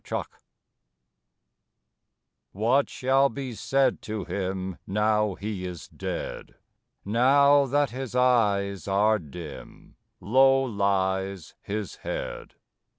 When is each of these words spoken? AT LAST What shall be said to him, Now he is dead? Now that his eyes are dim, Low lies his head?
AT 0.03 0.09
LAST 0.11 0.29
What 2.53 2.89
shall 2.89 3.29
be 3.29 3.53
said 3.53 4.01
to 4.01 4.23
him, 4.25 4.79
Now 4.87 5.35
he 5.35 5.63
is 5.67 5.87
dead? 5.89 6.55
Now 7.05 7.67
that 7.67 7.91
his 7.91 8.15
eyes 8.15 8.87
are 8.87 9.19
dim, 9.19 9.97
Low 10.19 10.63
lies 10.63 11.53
his 11.61 11.97
head? 11.97 12.55